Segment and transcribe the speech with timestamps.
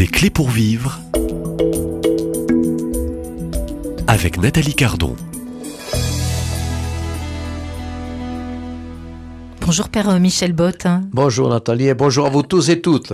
[0.00, 0.98] Des clés pour vivre
[4.06, 5.14] avec Nathalie Cardon.
[9.60, 10.86] Bonjour Père Michel Bott.
[11.12, 13.12] Bonjour Nathalie et bonjour à vous tous et toutes.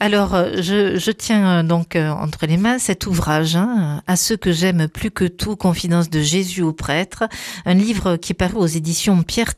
[0.00, 4.16] Alors, euh, je, je tiens euh, donc euh, entre les mains cet ouvrage, hein, À
[4.16, 7.24] ceux que j'aime plus que tout, Confidence de Jésus au prêtre,
[7.66, 9.48] un livre qui est paru aux éditions Pierre.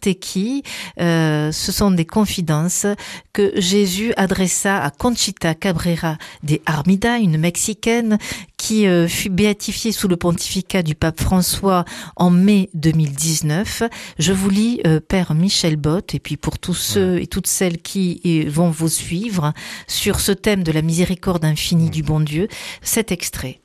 [1.01, 2.87] Euh, ce sont des confidences
[3.33, 8.18] que Jésus adressa à Conchita Cabrera de Armida, une Mexicaine
[8.57, 11.85] qui euh, fut béatifiée sous le pontificat du pape François
[12.17, 13.85] en mai 2019.
[14.18, 17.79] Je vous lis, euh, Père Michel Bott, et puis pour tous ceux et toutes celles
[17.79, 19.53] qui vont vous suivre
[19.87, 22.49] sur ce thème de la miséricorde infinie du bon Dieu,
[22.82, 23.61] cet extrait.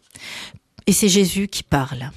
[0.88, 2.12] Et c'est Jésus qui parle.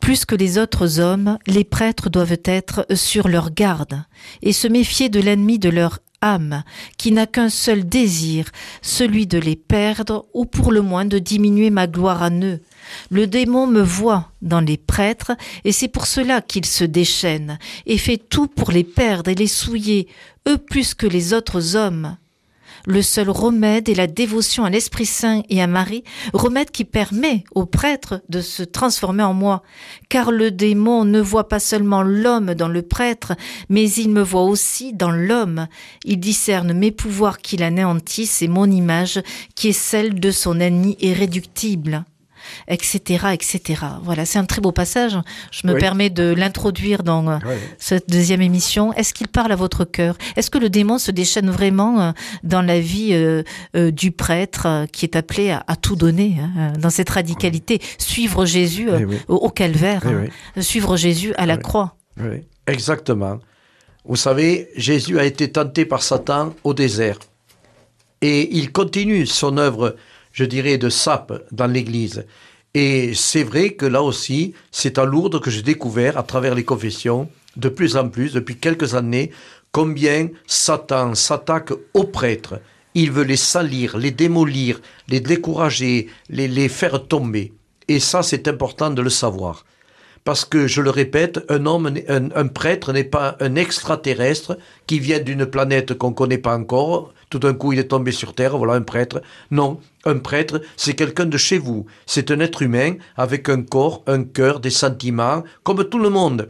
[0.00, 4.04] Plus que les autres hommes, les prêtres doivent être sur leur garde
[4.42, 6.62] et se méfier de l'ennemi de leur âme,
[6.96, 8.50] qui n'a qu'un seul désir,
[8.82, 12.60] celui de les perdre ou pour le moins de diminuer ma gloire à eux.
[13.10, 15.32] Le démon me voit dans les prêtres,
[15.64, 19.46] et c'est pour cela qu'il se déchaîne, et fait tout pour les perdre et les
[19.46, 20.08] souiller,
[20.48, 22.16] eux plus que les autres hommes.
[22.88, 27.42] Le seul remède est la dévotion à l'Esprit Saint et à Marie, remède qui permet
[27.52, 29.64] aux prêtres de se transformer en moi.
[30.08, 33.32] Car le démon ne voit pas seulement l'homme dans le prêtre,
[33.68, 35.66] mais il me voit aussi dans l'homme.
[36.04, 39.20] Il discerne mes pouvoirs qui l'anéantissent et mon image
[39.56, 42.04] qui est celle de son ennemi irréductible
[42.68, 43.82] etc., etc.
[44.02, 45.16] Voilà, c'est un très beau passage.
[45.50, 45.80] Je me Oui.
[45.80, 47.38] permets de l'introduire dans euh,
[47.78, 48.92] cette deuxième émission.
[48.94, 50.16] Est-ce qu'il parle à votre cœur?
[50.36, 53.42] Est-ce que le démon se déchaîne vraiment euh, dans la vie euh,
[53.76, 57.80] euh, du prêtre qui est appelé à, à tout donner, hein, dans cette radicalité?
[57.98, 59.16] Suivre Jésus euh, Eh oui.
[59.28, 61.96] au, au calvaire, Eh hein, suivre Jésus à la croix.
[62.66, 63.38] Exactement.
[64.04, 67.18] Vous savez, Jésus a été tenté par Satan au désert.
[68.22, 69.96] Et il continue son œuvre,
[70.36, 72.26] je dirais, de sape dans l'Église.
[72.74, 76.62] Et c'est vrai que là aussi, c'est à Lourdes que j'ai découvert, à travers les
[76.62, 79.30] confessions, de plus en plus, depuis quelques années,
[79.72, 82.60] combien Satan s'attaque aux prêtres.
[82.92, 87.54] Il veut les salir, les démolir, les décourager, les, faire tomber.
[87.88, 89.64] Et ça, c'est important de le savoir.
[90.24, 94.98] Parce que, je le répète, un homme, un, un prêtre n'est pas un extraterrestre qui
[94.98, 97.14] vient d'une planète qu'on ne connaît pas encore.
[97.30, 99.20] Tout d'un coup, il est tombé sur Terre, voilà un prêtre.
[99.50, 101.86] Non, un prêtre, c'est quelqu'un de chez vous.
[102.06, 106.48] C'est un être humain avec un corps, un cœur, des sentiments, comme tout le monde.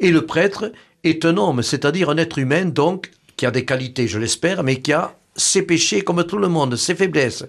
[0.00, 0.72] Et le prêtre
[1.04, 4.80] est un homme, c'est-à-dire un être humain, donc, qui a des qualités, je l'espère, mais
[4.80, 7.44] qui a ses péchés comme tout le monde, ses faiblesses.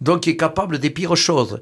[0.00, 1.60] Donc, qui est capable des pires choses.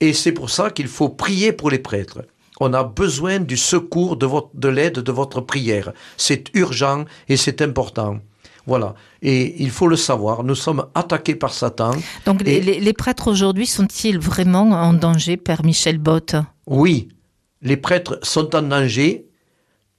[0.00, 2.22] Et c'est pour ça qu'il faut prier pour les prêtres.
[2.60, 5.92] On a besoin du secours, de, l'aide de votre prière.
[6.16, 8.18] C'est urgent et c'est important.
[8.66, 8.94] Voilà.
[9.22, 11.90] Et il faut le savoir, nous sommes attaqués par Satan.
[12.24, 16.34] Donc les, Et- les- les prêtres aujourd'hui sont-ils vraiment en danger, Père Michel Bott
[16.66, 17.08] Oui,
[17.62, 19.26] les prêtres sont en danger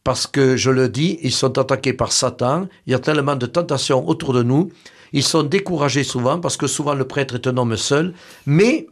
[0.04, 2.68] parce que, je le dis, ils sont attaqués par Satan.
[2.86, 4.72] Il y a tellement de tentations autour de nous.
[5.14, 8.14] Ils sont découragés souvent parce que souvent le prêtre est un homme seul.
[8.46, 8.88] Mais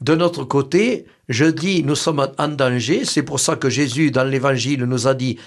[0.00, 3.04] de notre côté, je dis, nous sommes en danger.
[3.04, 5.38] C'est pour ça que Jésus, dans l'Évangile, nous a dit,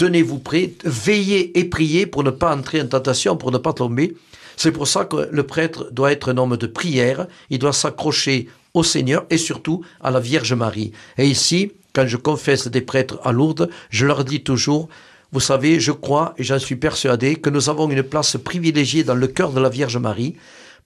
[0.00, 4.16] tenez-vous prêts, veillez et priez pour ne pas entrer en tentation, pour ne pas tomber.
[4.56, 7.26] C'est pour ça que le prêtre doit être un homme de prière.
[7.50, 10.92] Il doit s'accrocher au Seigneur et surtout à la Vierge Marie.
[11.18, 14.88] Et ici, quand je confesse des prêtres à Lourdes, je leur dis toujours,
[15.32, 19.14] vous savez, je crois et j'en suis persuadé que nous avons une place privilégiée dans
[19.14, 20.34] le cœur de la Vierge Marie.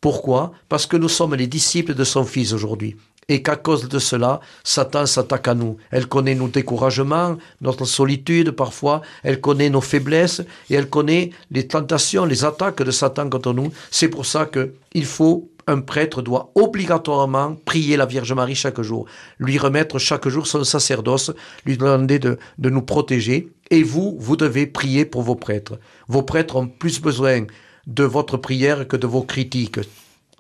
[0.05, 2.95] Pourquoi Parce que nous sommes les disciples de son Fils aujourd'hui.
[3.31, 5.79] Et qu'à cause de cela, Satan s'attaque à nous.
[5.91, 11.67] Elle connaît nos découragements, notre solitude parfois, elle connaît nos faiblesses et elle connaît les
[11.67, 13.73] tentations, les attaques de Satan contre nous.
[13.91, 18.83] C'est pour ça que il faut un prêtre doit obligatoirement prier la Vierge Marie chaque
[18.83, 19.07] jour,
[19.39, 21.33] lui remettre chaque jour son sacerdoce,
[21.65, 23.49] lui demander de, de nous protéger.
[23.71, 25.79] Et vous, vous devez prier pour vos prêtres.
[26.09, 27.47] Vos prêtres ont plus besoin
[27.87, 29.81] de votre prière que de vos critiques.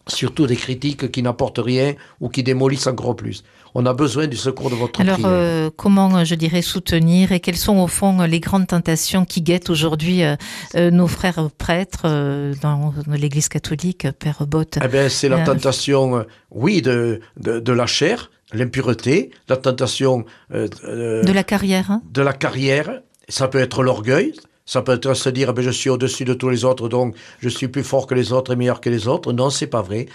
[0.06, 3.42] Surtout des critiques qui n'apportent rien ou qui démolissent encore plus.
[3.74, 5.30] On a besoin du secours de votre Alors, prière.
[5.32, 9.40] euh, comment, euh, je dirais, soutenir et quelles sont au fond les grandes tentations qui
[9.40, 14.78] guettent aujourd'hui euh, nos frères prêtres euh, dans l'Église catholique, Père Bott?
[14.84, 21.32] Eh bien, c'est la tentation, oui, de, de, de la chair, l'impureté, la tentation De
[21.32, 22.02] la carrière hein?
[22.12, 23.00] de la carrière.
[23.30, 24.34] Ça peut être l'orgueil.
[24.66, 27.48] Ça peut être se dire, ben, je suis au-dessus de tous les autres, donc je
[27.48, 29.32] suis plus fort que les autres et meilleur que les autres.
[29.32, 30.06] Non, c'est pas vrai.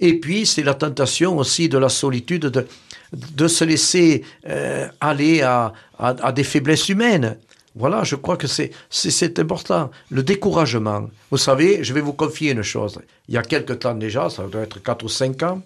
[0.00, 2.66] Et puis, c'est la tentation aussi de la solitude, de,
[3.12, 7.38] de se laisser euh, aller à, à, des faiblesses humaines.
[7.76, 9.90] Voilà, je crois que c'est, c'est, important.
[10.10, 11.08] Le découragement.
[11.30, 13.00] Vous savez, je vais vous confier une chose.
[13.28, 15.62] Il y a quelque temps déjà, ça doit être 4 ou 5 ans,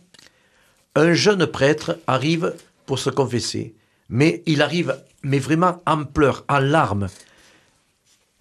[0.94, 2.54] un jeune prêtre arrive
[2.86, 3.74] pour se confesser.
[4.08, 7.08] Mais il arrive, mais vraiment en pleurs, en larmes.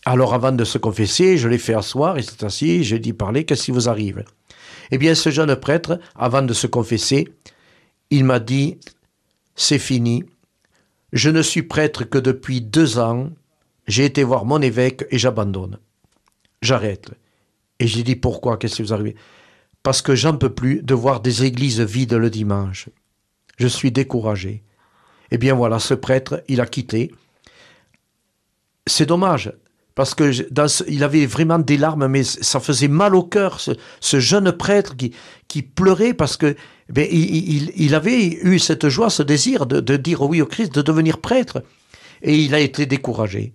[0.10, 3.44] Alors avant de se confesser, je l'ai fait asseoir, il s'est assis, j'ai dit parler,
[3.44, 4.24] qu'est-ce qui vous arrive?
[4.90, 7.28] Eh bien, ce jeune prêtre, avant de se confesser,
[8.10, 8.78] il m'a dit,
[9.54, 10.24] c'est fini,
[11.12, 13.32] je ne suis prêtre que depuis deux ans,
[13.86, 15.78] j'ai été voir mon évêque et j'abandonne.
[16.62, 17.12] J'arrête.
[17.80, 19.14] Et j'ai dit pourquoi, qu'est-ce qui vous arrive?
[19.84, 22.88] Parce que j'en peux plus de voir des églises vides le dimanche.
[23.58, 24.64] Je suis découragé.
[25.32, 27.12] Eh bien voilà, ce prêtre, il a quitté.
[28.86, 29.52] C'est dommage,
[29.98, 30.32] parce que
[30.88, 35.64] il avait vraiment des larmes, mais ça faisait mal au cœur, ce, jeune prêtre qui,
[35.64, 36.56] pleurait parce que
[36.88, 40.84] ben, il, avait eu cette joie, ce désir de, de dire oui au Christ, de
[40.84, 41.64] devenir prêtre.
[42.22, 43.54] Et il a été découragé.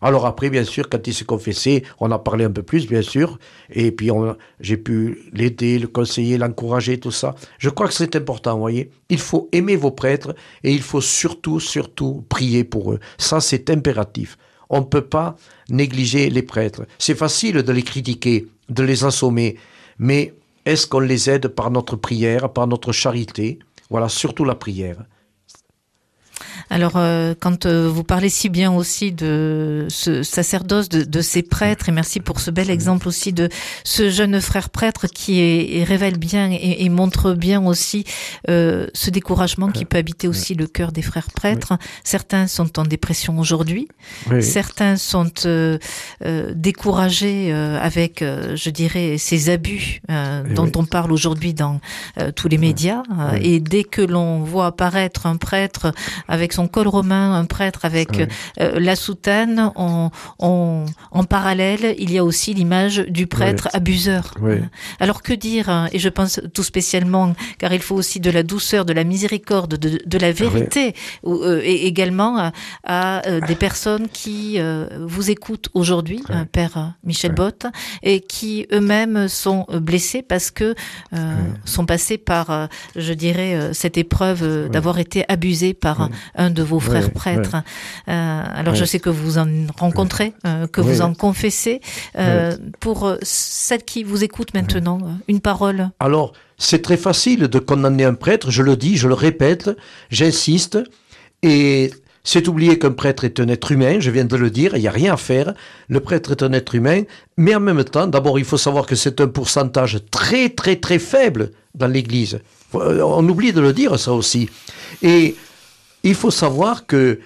[0.00, 3.02] Alors après, bien sûr, quand il s'est confessé, on a parlé un peu plus, bien
[3.02, 4.10] sûr, et puis
[4.60, 7.34] j'ai pu l'aider, le conseiller, l'encourager, tout ça.
[7.58, 8.92] Je crois que c'est important, vous voyez.
[9.08, 13.00] Il faut aimer vos prêtres et il faut surtout, surtout prier pour eux.
[13.18, 14.38] Ça, c'est impératif.
[14.70, 15.36] On ne peut pas
[15.68, 16.86] négliger les prêtres.
[16.98, 19.56] C'est facile de les critiquer, de les assommer,
[19.98, 20.32] mais
[20.64, 23.58] est-ce qu'on les aide par notre prière, par notre charité?
[23.90, 25.04] Voilà, surtout la prière.
[26.70, 31.88] Alors, euh, quand euh, vous parlez si bien aussi de ce sacerdoce, de, ces prêtres,
[31.88, 33.48] et merci pour ce bel exemple aussi de
[33.84, 38.04] ce jeune frère prêtre qui est, révèle bien et, montre bien aussi
[38.48, 41.74] euh, ce découragement qui peut habiter aussi le cœur des frères prêtres.
[42.04, 43.88] Certains sont en dépression aujourd'hui,
[44.40, 45.30] certains sont
[46.54, 51.80] découragés avec, je dirais, ces abus dont on parle aujourd'hui dans
[52.34, 53.02] tous les médias.
[53.40, 55.92] Et dès que l'on voit apparaître un prêtre
[56.30, 58.20] avec son col romain, un prêtre avec
[58.60, 64.34] euh, la soutane, en, en, parallèle, il y a aussi l'image du prêtre abuseur.
[65.00, 68.42] Alors que dire, hein, et je pense tout spécialement, car il faut aussi de la
[68.42, 70.94] douceur, de la miséricorde, de, la vérité,
[71.26, 72.50] euh, et également
[72.84, 74.58] à, euh, des personnes qui
[75.00, 76.22] vous écoutent aujourd'hui,
[76.52, 77.66] Père Michel Bott,
[78.02, 80.74] et qui eux-mêmes sont blessés parce que
[81.64, 87.10] sont passés par, je dirais, cette épreuve d'avoir été abusés par un de vos frères
[87.10, 87.56] prêtres.
[88.08, 91.80] Euh, alors je sais que vous en rencontrez, euh, que vous en confessez.
[92.16, 95.90] Euh, pour celles qui vous écoutent maintenant, une parole.
[96.00, 99.70] Alors c'est très facile de condamner un prêtre, je le dis, je le répète,
[100.10, 100.78] j'insiste,
[101.42, 101.90] et
[102.22, 104.88] c'est oublier qu'un prêtre est un être humain, je viens de le dire, il n'y
[104.88, 105.54] a rien à faire.
[105.88, 107.02] Le prêtre est un être humain,
[107.36, 110.98] mais en même temps, d'abord, il faut savoir que c'est un pourcentage très, très, très
[110.98, 112.40] faible dans l'Église.
[112.74, 114.48] On oublie de le dire, ça aussi.
[115.02, 115.34] Et
[116.02, 117.20] il faut savoir que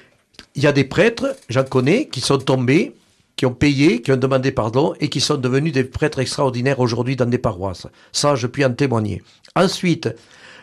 [0.57, 2.95] il y a des prêtres, j'en connais, qui sont tombés,
[3.37, 7.17] qui ont payé, qui ont demandé pardon et qui sont devenus des prêtres extraordinaires aujourd'hui
[7.17, 7.87] dans des paroisses.
[8.13, 9.23] Ça, je puis en témoigner.
[9.57, 10.09] Ensuite,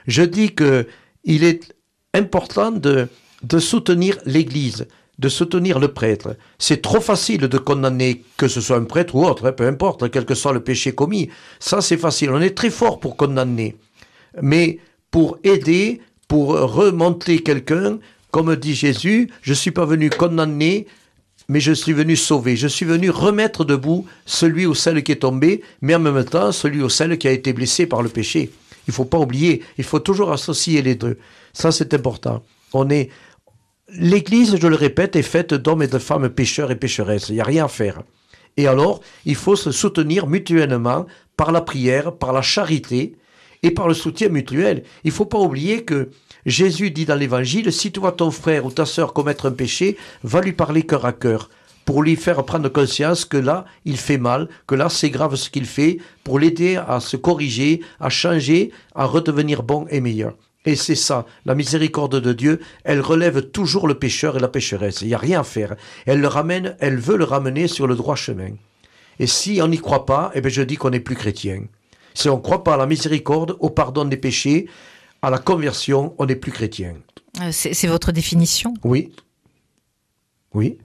[0.08, 0.88] je dis que
[1.24, 1.76] il est
[2.14, 3.08] important de,
[3.60, 4.88] soutenir l'Église,
[5.20, 6.36] de soutenir le prêtre.
[6.58, 10.10] C'est trop facile de condamner, que ce soit un prêtre ou autre, hein, peu importe,
[10.10, 11.30] quel que soit le péché commis.
[11.60, 12.32] Ça, c'est facile.
[12.32, 13.76] On est très fort pour condamner.
[14.42, 14.80] Mais
[15.12, 16.02] pour aider,
[16.32, 18.00] pour remonter quelqu'un,
[18.32, 20.88] comme dit Jésus, je ne suis pas venu condamner,
[21.50, 22.56] mais je suis venu sauver.
[22.56, 26.54] Je suis venu remettre debout celui ou celle qui est tombé, mais en même temps
[26.54, 28.50] celui ou celle qui a été blessé par le péché.
[28.88, 31.18] Il ne faut pas oublier, il faut toujours associer les deux.
[31.52, 32.42] Ça, c'est important.
[32.72, 33.10] On est,
[33.90, 37.28] L'Église, je le répète, est faite d'hommes et de femmes pécheurs et pécheresses.
[37.28, 38.04] Il n'y a rien à faire.
[38.56, 43.18] Et alors, il faut se soutenir mutuellement par la prière, par la charité,
[43.64, 44.84] et par le soutien mutuel.
[45.04, 46.10] Il ne faut pas oublier que
[46.46, 49.98] Jésus dit dans l'Évangile, si tu vois ton frère ou ta sœur commettre un péché,
[50.24, 51.50] va lui parler cœur à cœur
[51.86, 55.50] pour lui faire prendre conscience que là, il fait mal, que là, c'est grave ce
[55.50, 60.36] qu'il fait, pour l'aider à se corriger, à changer, à redevenir bon et meilleur.
[60.66, 65.02] Et c'est ça, la miséricorde de Dieu, elle relève toujours le pécheur et la pécheresse.
[65.02, 65.76] Il n'y a rien à faire.
[66.06, 68.52] Elle le ramène, elle veut le ramener sur le droit chemin.
[69.20, 71.64] Et si on n'y croit pas, eh bien je dis qu'on n'est plus chrétien.
[72.14, 74.68] Si on ne croit pas à la miséricorde, au pardon des péchés,
[75.22, 76.96] à la conversion, on n'est plus chrétien.
[77.42, 78.74] Euh, c'est votre définition?
[78.84, 79.12] Oui.
[80.54, 80.78] Oui.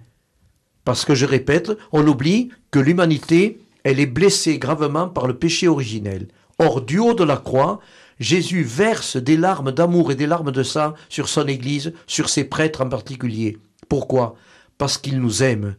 [0.85, 5.67] Parce que je répète, on oublie que l'humanité, elle est blessée gravement par le péché
[5.69, 6.29] originel.
[6.59, 7.81] Or, du haut de la croix,
[8.21, 12.45] Jésus verse des larmes d'amour et des larmes de sang sur son Église, sur ses
[12.45, 13.59] prêtres en particulier.
[13.89, 14.37] Pourquoi?
[14.79, 15.77] Parce qu'il nous aime.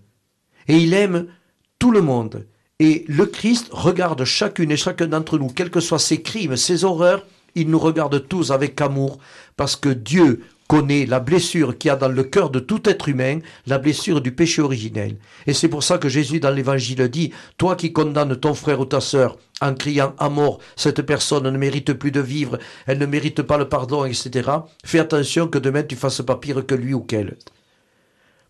[0.67, 1.27] Et il aime
[1.79, 2.45] tout le monde.
[2.79, 6.83] Et le Christ regarde chacune et chacun d'entre nous, quels que soient ses crimes, ses
[6.83, 9.17] horreurs, il nous regarde tous avec amour,
[9.55, 13.09] parce que Dieu, connaît la blessure qu'il y a dans le cœur de tout être
[13.09, 15.15] humain, la blessure du péché originel.
[15.47, 18.85] Et c'est pour ça que Jésus dans l'évangile dit, toi qui condamnes ton frère ou
[18.85, 23.05] ta sœur en criant à mort, cette personne ne mérite plus de vivre, elle ne
[23.05, 24.49] mérite pas le pardon, etc.,
[24.83, 27.37] fais attention que demain tu fasses pas pire que lui ou qu'elle.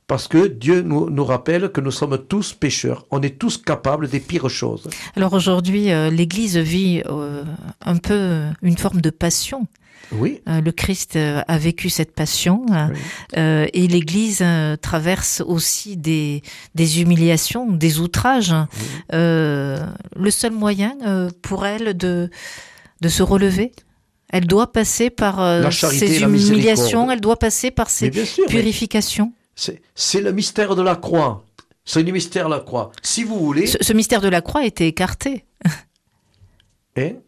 [0.08, 3.06] Parce que Dieu nous, nous, rappelle que nous sommes tous pécheurs.
[3.12, 4.90] On est tous capables des pires choses.
[5.18, 7.44] Alors aujourd'hui, euh, l'Église vit euh,
[7.86, 9.68] un peu une forme de passion.
[10.14, 10.40] Oui.
[10.48, 13.00] Euh, le Christ a vécu cette passion oui.
[13.36, 14.46] et l'Église
[14.82, 16.42] traverse aussi des,
[16.74, 18.56] des humiliations, des outrages.
[18.56, 18.88] Oui.
[19.12, 20.96] le seul moyen
[21.42, 22.30] pour elle de,
[23.02, 23.74] de se relever,
[24.30, 25.42] elle doit passer par
[25.74, 28.10] ces humiliations, elle doit passer par ces
[28.48, 29.34] purifications.
[29.58, 31.44] C'est le mystère de la croix.
[31.84, 32.92] C'est le mystère de la croix.
[33.02, 33.66] Si vous voulez.
[33.66, 35.46] Ce, ce mystère de la croix était écarté.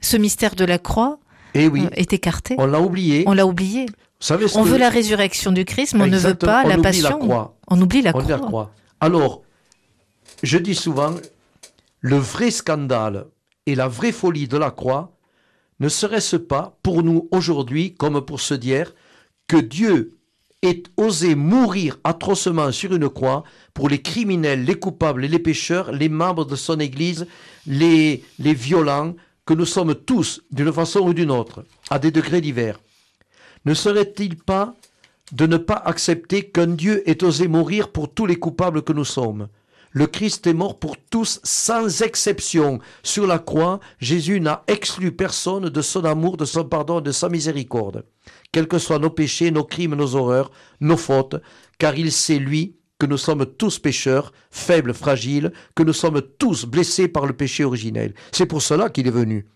[0.01, 1.19] Ce mystère de la croix
[1.53, 1.87] eh oui.
[1.93, 2.55] est écarté.
[2.57, 3.23] On l'a oublié.
[3.27, 3.85] On l'a oublié.
[4.19, 4.69] Savez on que...
[4.69, 6.51] veut la résurrection du Christ, mais on Exactement.
[6.51, 7.09] ne veut pas on la passion.
[7.09, 7.57] La croix.
[7.67, 8.31] On oublie la on croix.
[8.31, 8.71] la croix.
[8.99, 9.43] Alors,
[10.43, 11.13] je dis souvent,
[12.01, 13.27] le vrai scandale
[13.65, 15.15] et la vraie folie de la croix
[15.79, 18.93] ne serait-ce pas pour nous aujourd'hui, comme pour se dire,
[19.47, 20.18] que Dieu
[20.61, 26.09] ait osé mourir atrocement sur une croix pour les criminels, les coupables les pécheurs, les
[26.09, 27.27] membres de son Église,
[27.65, 32.41] les, les violents, que nous sommes tous, d'une façon ou d'une autre, à des degrés
[32.41, 32.79] divers.
[33.65, 34.75] Ne serait-il pas
[35.31, 39.05] de ne pas accepter qu'un Dieu ait osé mourir pour tous les coupables que nous
[39.05, 39.47] sommes?
[39.91, 42.79] Le Christ est mort pour tous sans exception.
[43.01, 47.27] Sur la croix, Jésus n'a exclu personne de son amour, de son pardon, de sa
[47.27, 48.03] miséricorde.
[48.51, 51.35] Quels que soient nos péchés, nos crimes, nos horreurs, nos fautes,
[51.77, 56.65] car il sait, lui, que nous sommes tous pécheurs, faibles, fragiles, que nous sommes tous
[56.65, 58.13] blessés par le péché originel.
[58.31, 59.47] C'est pour cela qu'il est venu.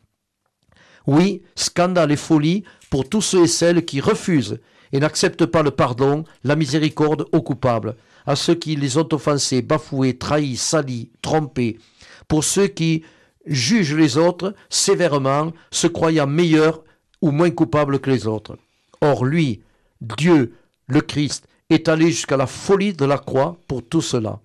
[1.05, 4.59] Oui, scandale et folie pour tous ceux et celles qui refusent
[4.93, 7.95] et n'acceptent pas le pardon, la miséricorde aux coupables,
[8.25, 11.79] à ceux qui les ont offensés, bafoués, trahis, salis, trompés,
[12.27, 13.03] pour ceux qui
[13.45, 16.83] jugent les autres sévèrement, se croyant meilleurs
[17.21, 18.57] ou moins coupables que les autres.
[19.03, 19.61] Or lui,
[19.99, 20.53] Dieu,
[20.87, 24.39] le Christ, est allé jusqu'à la folie de la croix pour tout cela.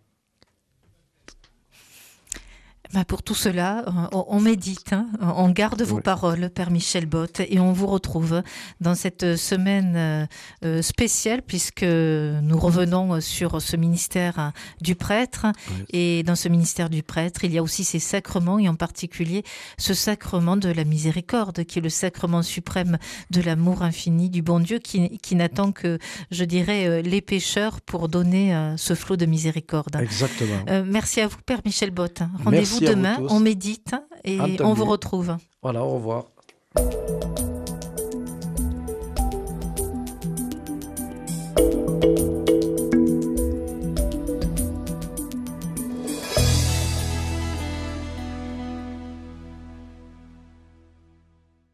[2.94, 6.02] Bah pour tout cela, on, on médite, hein, on garde vos Oui.
[6.02, 8.42] paroles, Père Michel Bott, et on vous retrouve
[8.80, 10.28] dans cette semaine
[10.64, 15.46] euh, spéciale puisque nous revenons sur ce ministère hein, du prêtre.
[15.70, 15.84] Oui.
[15.90, 19.44] Et dans ce ministère du prêtre, il y a aussi ces sacrements, et en particulier
[19.76, 22.96] ce sacrement de la miséricorde, qui est le sacrement suprême
[23.30, 25.98] de l'amour infini du bon Dieu, qui, qui n'attend que,
[26.30, 29.94] je dirais, euh, les pécheurs pour donner euh, ce flot de miséricorde.
[30.00, 30.64] Exactement.
[30.70, 32.22] Euh, merci à vous, Père Michel Bott.
[32.44, 33.94] Rendez-vous demain, on médite
[34.24, 34.62] et Entendu.
[34.62, 35.36] on vous retrouve.
[35.62, 36.24] Voilà, au revoir.